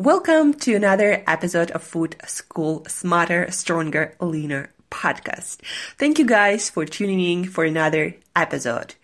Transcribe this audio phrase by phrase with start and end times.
[0.00, 5.58] Welcome to another episode of Food School Smarter, Stronger, Leaner podcast.
[5.98, 8.94] Thank you guys for tuning in for another episode.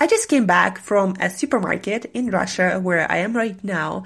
[0.00, 4.04] I just came back from a supermarket in Russia where I am right now.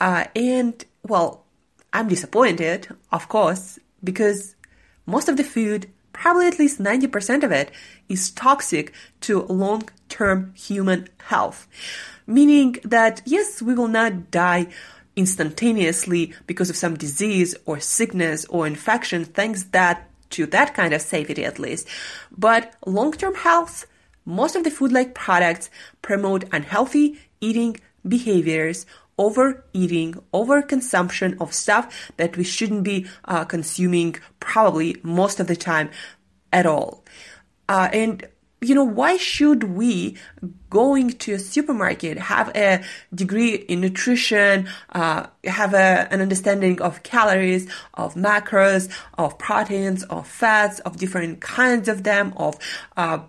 [0.00, 1.44] Uh, and well,
[1.92, 4.56] I'm disappointed, of course, because
[5.06, 7.70] most of the food probably at least 90% of it
[8.08, 11.68] is toxic to long term human health.
[12.26, 14.66] Meaning that, yes, we will not die
[15.18, 21.02] instantaneously because of some disease or sickness or infection, thanks that to that kind of
[21.02, 21.88] safety at least.
[22.30, 23.86] But long term health,
[24.24, 28.86] most of the food like products promote unhealthy eating behaviors
[29.18, 35.90] overeating, overconsumption of stuff that we shouldn't be uh, consuming probably most of the time
[36.52, 37.04] at all.
[37.68, 38.28] Uh, and
[38.60, 40.16] you know, why should we
[40.68, 42.82] going to a supermarket have a
[43.14, 50.26] degree in nutrition, uh, have a, an understanding of calories, of macros, of proteins, of
[50.26, 52.58] fats, of different kinds of them, of
[52.96, 53.20] uh,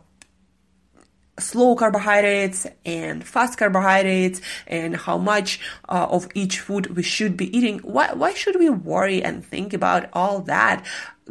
[1.39, 7.55] slow carbohydrates and fast carbohydrates and how much uh, of each food we should be
[7.55, 7.79] eating?
[7.79, 10.85] Why, why should we worry and think about all that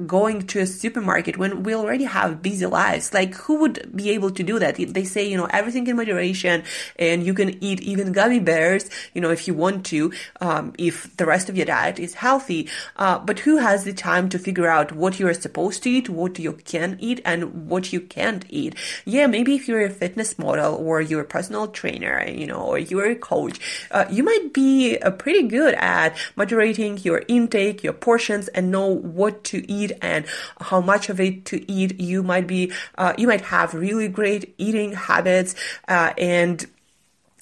[0.06, 3.12] going to a supermarket when we already have busy lives.
[3.12, 4.76] Like, who would be able to do that?
[4.76, 6.64] They say, you know, everything in moderation
[6.98, 11.16] and you can eat even gummy bears, you know, if you want to, um, if
[11.16, 12.68] the rest of your diet is healthy.
[12.96, 16.38] Uh, but who has the time to figure out what you're supposed to eat, what
[16.38, 18.74] you can eat, and what you can't eat?
[19.04, 22.78] Yeah, maybe if you're a fitness model or you're a personal trainer, you know, or
[22.78, 23.60] you're a coach,
[23.90, 28.86] uh, you might be uh, pretty good at moderating your intake, your portions, and know
[28.86, 30.26] what to eat eat and
[30.60, 32.00] how much of it to eat.
[32.00, 35.54] You might be, uh, you might have really great eating habits,
[35.88, 36.66] uh, and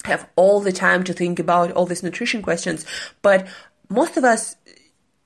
[0.05, 2.85] have all the time to think about all these nutrition questions.
[3.21, 3.47] But
[3.89, 4.55] most of us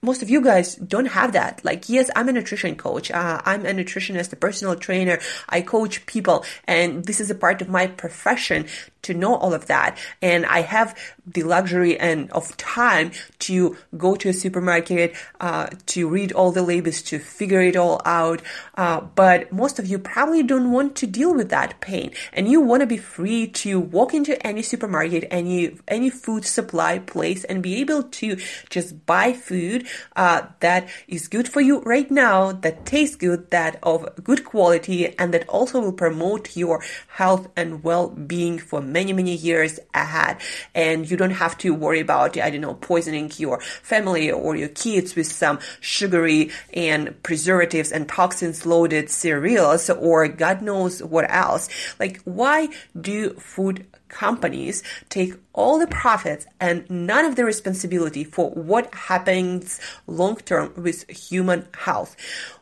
[0.03, 1.63] most of you guys don't have that.
[1.63, 3.11] Like, yes, I'm a nutrition coach.
[3.11, 5.19] Uh, I'm a nutritionist, a personal trainer.
[5.47, 8.65] I coach people and this is a part of my profession
[9.03, 9.97] to know all of that.
[10.22, 16.07] And I have the luxury and of time to go to a supermarket, uh, to
[16.09, 18.41] read all the labels, to figure it all out.
[18.75, 22.61] Uh, but most of you probably don't want to deal with that pain and you
[22.61, 27.63] want to be free to walk into any supermarket, any, any food supply place and
[27.63, 28.38] be able to
[28.69, 33.79] just buy food, uh, that is good for you right now, that tastes good, that
[33.84, 39.35] of good quality and that also will promote your health and well-being for many, many
[39.35, 40.38] years ahead.
[40.75, 44.69] And you don't have to worry about, I don't know, poisoning your family or your
[44.69, 51.70] kids with some sugary and preservatives and toxins loaded cereals or God knows what else.
[51.99, 58.52] Like, why do food companies take all the profits and none of the responsibility for
[58.52, 62.16] what happens long term with human health?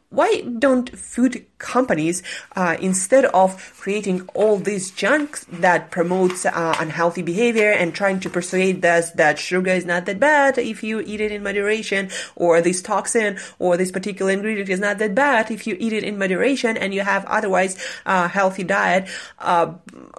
[0.09, 2.23] Why don't food companies,
[2.55, 8.29] uh, instead of creating all these junk that promotes uh, unhealthy behavior and trying to
[8.29, 12.59] persuade us that sugar is not that bad if you eat it in moderation, or
[12.59, 16.17] this toxin or this particular ingredient is not that bad if you eat it in
[16.17, 19.07] moderation and you have otherwise uh, healthy diet,
[19.37, 19.67] uh,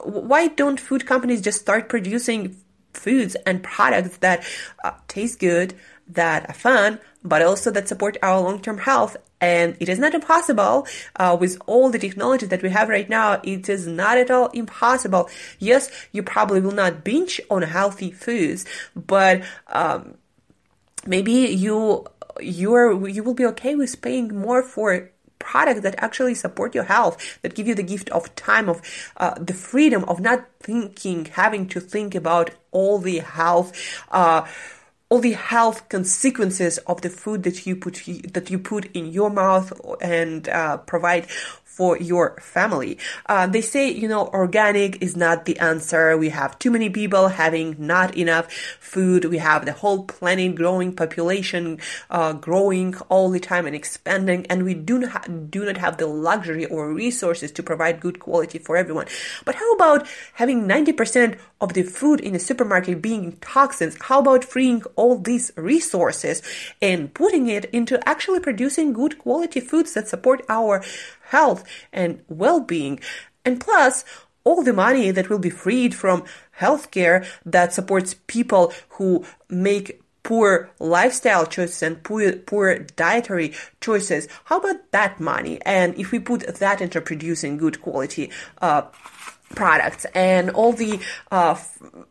[0.05, 2.57] why don't food companies just start producing
[2.93, 4.45] foods and products that
[4.85, 5.75] uh, taste good,
[6.07, 10.87] that are fun, but also that support our long-term health And it is not impossible
[11.17, 13.41] uh, with all the technology that we have right now.
[13.43, 15.31] It is not at all impossible.
[15.59, 20.15] Yes, you probably will not binge on healthy foods, but um,
[21.07, 22.07] maybe you
[22.41, 25.11] you are you will be okay with paying more for
[25.41, 28.81] products that actually support your health, that give you the gift of time, of
[29.17, 33.73] uh, the freedom of not thinking, having to think about all the health,
[34.13, 34.47] uh,
[35.11, 38.03] all the health consequences of the food that you put
[38.33, 41.27] that you put in your mouth and uh, provide
[41.71, 42.99] for your family.
[43.27, 46.17] Uh, they say, you know, organic is not the answer.
[46.17, 49.25] We have too many people having not enough food.
[49.25, 51.79] We have the whole planet growing, population
[52.11, 55.97] uh, growing all the time and expanding, and we do not ha- do not have
[55.97, 59.07] the luxury or resources to provide good quality for everyone.
[59.45, 63.97] But how about having 90% of the food in the supermarket being toxins?
[64.03, 66.43] How about freeing all these resources
[66.83, 70.83] and putting it into actually producing good quality foods that support our
[71.31, 73.01] health and well-being.
[73.45, 74.05] And plus,
[74.45, 76.25] all the money that will be freed from
[76.59, 84.29] healthcare that supports people who make poor lifestyle choices and poor, poor dietary choices.
[84.45, 85.61] How about that money?
[85.65, 88.31] And if we put that into producing good quality
[88.61, 88.83] uh,
[89.55, 91.01] products and all the
[91.31, 91.55] uh,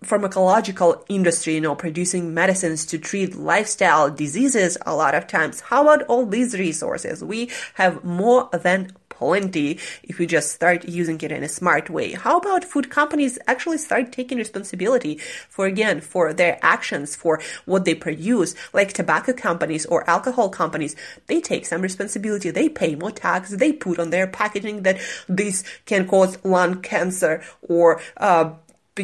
[0.04, 5.62] pharmacological industry, you know, producing medicines to treat lifestyle diseases a lot of times.
[5.62, 7.24] How about all these resources?
[7.24, 12.14] We have more than plenty if we just start using it in a smart way.
[12.14, 15.18] How about food companies actually start taking responsibility
[15.50, 18.56] for again for their actions for what they produce?
[18.74, 20.96] Like tobacco companies or alcohol companies
[21.28, 22.50] they take some responsibility.
[22.50, 27.44] They pay more tax they put on their packaging that this can cause lung cancer
[27.62, 28.52] or uh,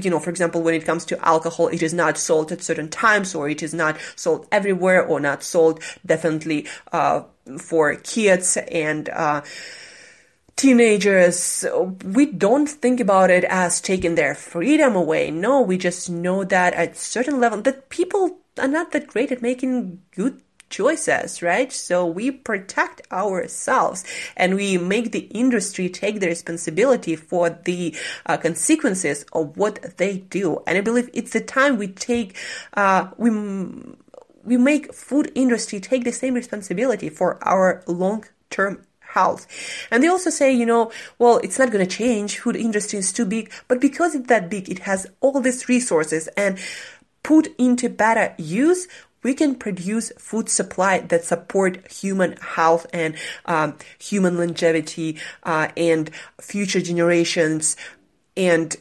[0.03, 2.89] you know, for example, when it comes to alcohol, it is not sold at certain
[2.89, 7.21] times or it is not sold everywhere or not sold definitely uh,
[7.59, 9.41] for kids and uh,
[10.55, 11.65] teenagers,
[12.03, 15.31] we don't think about it as taking their freedom away.
[15.31, 19.41] No, we just know that at certain level that people are not that great at
[19.41, 21.71] making good choices, right?
[21.71, 24.03] So we protect ourselves
[24.35, 30.19] and we make the industry take the responsibility for the uh, consequences of what they
[30.19, 30.63] do.
[30.65, 32.37] And I believe it's the time we take,
[32.73, 33.29] uh, we,
[34.43, 38.85] we make food industry take the same responsibility for our long term
[39.15, 39.47] health.
[39.89, 42.39] And they also say, you know, well, it's not going to change.
[42.39, 46.27] Food industry is too big, but because it's that big, it has all these resources
[46.35, 46.59] and
[47.23, 48.87] put into better use,
[49.23, 53.15] we can produce food supply that support human health and
[53.45, 57.75] um, human longevity uh, and future generations
[58.37, 58.75] and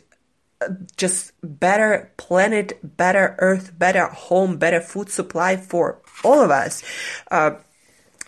[0.61, 6.83] uh, just better planet, better earth, better home, better food supply for all of us.
[7.31, 7.53] Uh,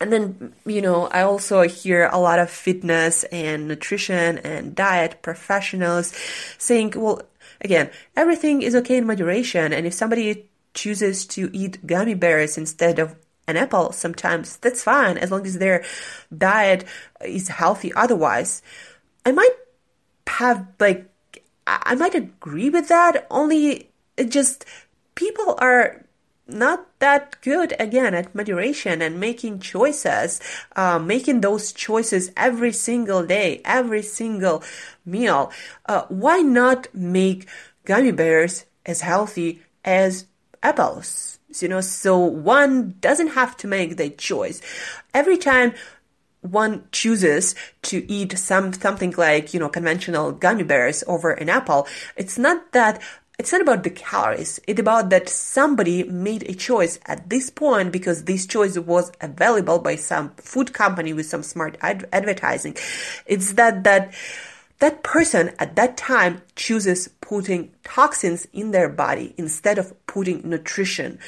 [0.01, 5.23] and then, you know, I also hear a lot of fitness and nutrition and diet
[5.23, 6.15] professionals
[6.59, 7.23] saying, well,
[7.61, 9.73] again, everything is okay in moderation.
[9.73, 13.17] And if somebody chooses to eat gummy bears instead of
[13.49, 15.85] an apple sometimes, that's fine as long as their
[16.37, 16.85] diet
[17.25, 18.61] is healthy otherwise.
[19.25, 19.57] I might
[20.27, 21.11] have, like,
[21.67, 24.65] I might agree with that, only it just,
[25.15, 26.06] people are
[26.49, 30.41] not that good again at moderation and making choices,
[30.77, 34.63] uh, making those choices every single day, every single
[35.05, 35.51] meal.
[35.87, 37.49] Uh, why not make
[37.85, 40.27] gummy bears as healthy as
[40.63, 41.39] apples?
[41.61, 44.61] You know, so one doesn't have to make the choice.
[45.15, 45.73] Every time
[46.43, 51.87] one chooses to eat some something like you know conventional gummy bears over an apple
[52.17, 53.01] it's not that
[53.39, 54.59] it's not about the calories.
[54.67, 59.79] It's about that somebody made a choice at this point because this choice was available
[59.79, 62.77] by some food company with some smart ad- advertising.
[63.27, 64.15] It's that, that,
[64.79, 71.19] that person at that time chooses putting toxins in their body instead of putting nutrition,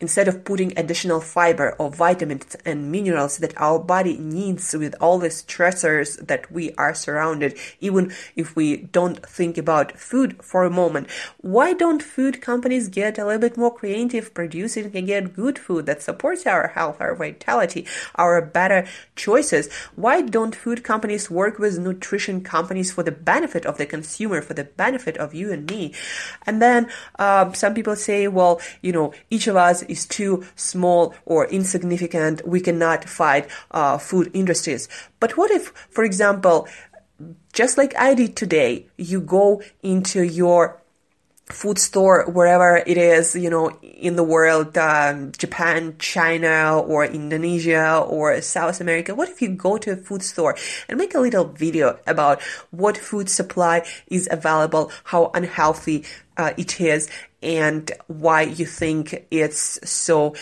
[0.00, 5.18] instead of putting additional fiber or vitamins and minerals that our body needs with all
[5.18, 10.70] the stressors that we are surrounded, even if we don't think about food for a
[10.70, 11.08] moment.
[11.40, 16.02] Why don't food companies get a little bit more creative, producing get good food that
[16.02, 19.72] supports our health, our vitality, our better choices?
[19.94, 24.54] Why don't food companies work with nutrition companies for the benefit of the consumer, for
[24.54, 25.94] the benefit of you and me?
[26.46, 26.88] And then
[27.18, 32.46] um, some people say, well, you know, each of us is too small or insignificant.
[32.46, 34.88] We cannot fight uh, food industries.
[35.20, 36.68] But what if, for example,
[37.52, 40.80] just like I did today, you go into your
[41.50, 47.98] food store wherever it is, you know, in the world, um, Japan, China, or Indonesia,
[47.98, 49.14] or South America.
[49.14, 50.56] What if you go to a food store
[50.88, 56.04] and make a little video about what food supply is available, how unhealthy
[56.36, 57.08] uh, it is,
[57.42, 60.34] and why you think it's so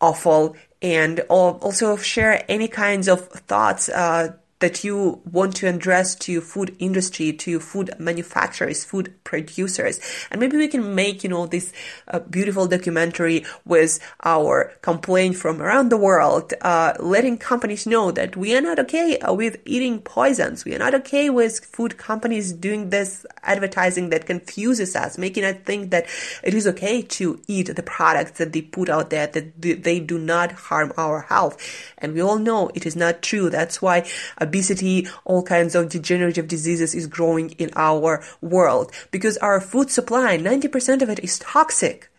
[0.00, 3.88] awful, and also share any kinds of thoughts.
[3.88, 10.00] Uh, that you want to address to food industry, to food manufacturers, food producers.
[10.30, 11.72] And maybe we can make, you know, this
[12.08, 18.36] uh, beautiful documentary with our complaint from around the world, uh, letting companies know that
[18.36, 20.64] we are not okay uh, with eating poisons.
[20.64, 25.56] We are not okay with food companies doing this advertising that confuses us, making us
[25.64, 26.06] think that
[26.42, 30.18] it is okay to eat the products that they put out there, that they do
[30.18, 31.58] not harm our health.
[31.98, 33.50] And we all know it is not true.
[33.50, 34.06] That's why
[34.44, 40.38] obesity, all kinds of degenerative diseases is growing in our world because our food supply,
[40.38, 42.10] 90% of it is toxic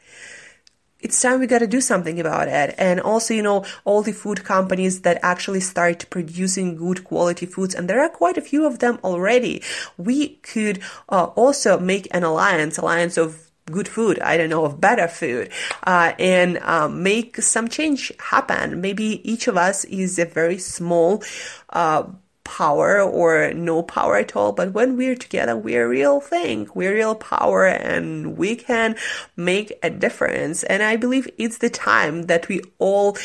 [1.06, 2.74] it's time we got to do something about it.
[2.80, 7.76] And also, you know, all the food companies that actually start producing good quality foods,
[7.76, 9.62] and there are quite a few of them already.
[9.98, 10.80] We could
[11.10, 15.50] uh, also make an alliance, alliance of good food, I don't know, of better food,
[15.84, 18.82] uh, and um, make some change happen.
[18.82, 21.24] Maybe each of us is a very small,
[21.72, 22.04] uh,
[22.46, 24.54] power or no power at all.
[24.54, 26.70] But when we're together, we're a real thing.
[26.74, 28.96] We're real power and we can
[29.36, 30.64] make a difference.
[30.64, 33.18] And I believe it's the time that we all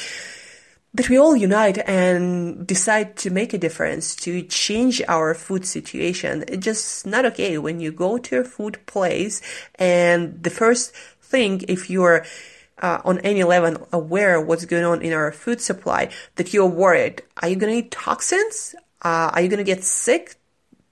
[0.92, 6.44] that we all unite and decide to make a difference, to change our food situation.
[6.48, 9.40] It's just not okay when you go to a food place
[9.76, 10.92] and the first
[11.22, 12.24] thing, if you're
[12.82, 17.22] uh, on any level aware what's going on in our food supply, that you're worried.
[17.42, 18.74] Are you going to eat toxins?
[19.02, 20.36] Uh, are you going to get sick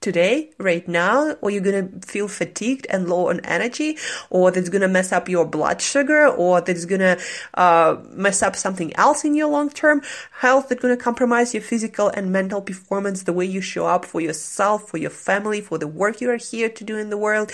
[0.01, 3.99] today, right now, or you're to feel fatigued and low on energy,
[4.31, 7.19] or that's to mess up your blood sugar, or that's to
[7.55, 12.31] uh, mess up something else in your long-term health that's to compromise your physical and
[12.31, 16.21] mental performance, the way you show up for yourself, for your family, for the work
[16.21, 17.51] you are here to do in the world.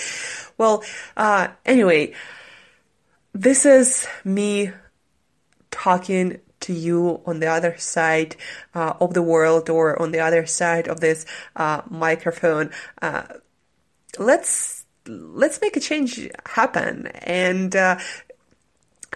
[0.59, 0.85] Well,
[1.17, 2.13] uh, anyway,
[3.33, 4.71] this is me
[5.71, 8.37] talking to you on the other side
[8.75, 12.71] uh, of the world or on the other side of this uh, microphone.
[13.01, 13.25] Uh,
[14.19, 17.99] let's let's make a change happen and uh,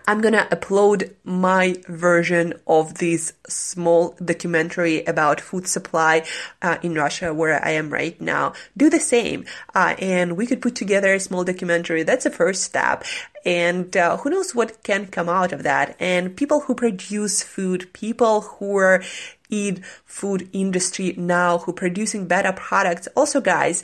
[0.06, 6.24] I'm gonna upload my version of this small documentary about food supply
[6.62, 8.54] uh, in Russia, where I am right now.
[8.76, 12.02] Do the same, uh, and we could put together a small documentary.
[12.02, 13.04] That's a first step,
[13.44, 15.96] and uh, who knows what can come out of that.
[15.98, 19.02] And people who produce food, people who are
[19.50, 23.08] in food industry now, who producing better products.
[23.16, 23.82] Also, guys,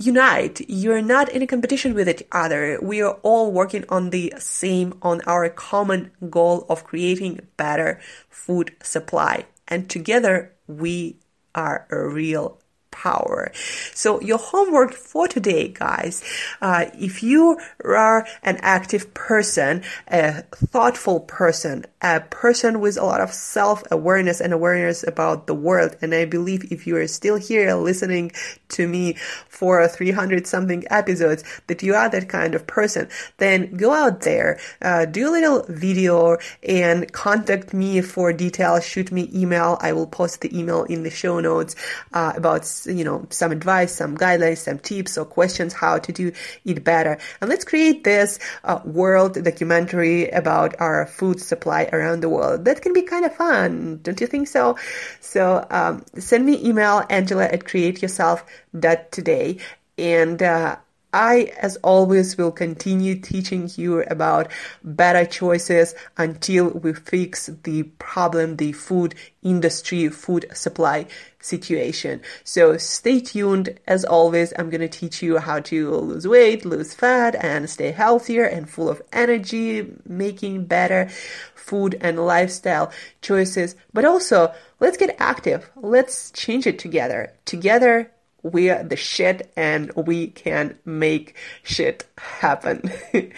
[0.00, 0.62] unite.
[0.68, 2.78] You're not in a competition with each other.
[2.82, 8.74] We are all working on the same, on our common goal of creating better food
[8.82, 9.44] supply.
[9.68, 11.18] And together we
[11.54, 12.59] are a real
[12.90, 13.50] power.
[13.94, 16.22] So your homework for today, guys,
[16.60, 23.20] uh, if you are an active person, a thoughtful person, a person with a lot
[23.20, 27.74] of self-awareness and awareness about the world, and I believe if you are still here
[27.74, 28.32] listening
[28.70, 29.14] to me
[29.48, 34.58] for 300 something episodes, that you are that kind of person, then go out there,
[34.82, 39.78] uh, do a little video and contact me for details, shoot me email.
[39.80, 41.76] I will post the email in the show notes
[42.12, 46.32] uh, about you know, some advice, some guidelines, some tips or questions how to do
[46.64, 47.18] it better.
[47.40, 52.64] And let's create this uh, world documentary about our food supply around the world.
[52.64, 54.76] That can be kind of fun, don't you think so?
[55.20, 59.58] So um, send me email, angela at createyourself.today.
[59.98, 60.76] And uh,
[61.12, 64.50] I, as always, will continue teaching you about
[64.84, 71.06] better choices until we fix the problem, the food industry, food supply
[71.40, 72.20] situation.
[72.44, 73.78] So stay tuned.
[73.86, 77.90] As always, I'm going to teach you how to lose weight, lose fat, and stay
[77.90, 81.08] healthier and full of energy, making better
[81.54, 83.74] food and lifestyle choices.
[83.92, 85.70] But also, let's get active.
[85.76, 87.32] Let's change it together.
[87.44, 88.10] Together,
[88.42, 92.90] we are the shit and we can make shit happen.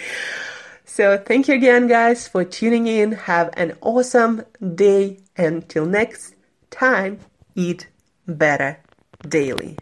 [0.84, 3.12] so thank you again guys for tuning in.
[3.12, 4.44] Have an awesome
[4.74, 5.18] day.
[5.36, 6.34] Until next
[6.70, 7.20] time,
[7.54, 7.88] eat
[8.26, 8.78] better
[9.26, 9.78] daily.